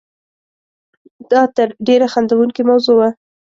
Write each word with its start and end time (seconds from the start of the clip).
دا 1.31 1.41
تر 1.55 1.67
ډېره 1.87 2.07
خندوونکې 2.13 2.61
موضوع 2.69 2.95
وه. 2.99 3.09